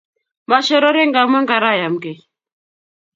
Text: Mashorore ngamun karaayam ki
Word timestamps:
Mashorore 0.49 1.01
ngamun 1.09 1.43
karaayam 1.49 1.95
ki 2.01 2.13